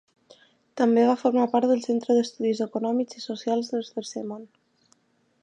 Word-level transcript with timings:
També 0.81 1.03
va 1.09 1.17
formar 1.23 1.43
part 1.51 1.67
del 1.73 1.83
Centre 1.83 2.15
d'Estudis 2.19 2.63
Econòmics 2.67 3.21
i 3.21 3.23
Socials 3.27 3.71
del 3.75 3.87
Tercer 3.93 4.27
Món. 4.33 4.51